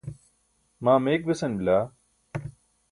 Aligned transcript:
maa 0.83 0.99
meyik 1.03 1.23
besan 1.29 1.53
bila. 1.59 1.77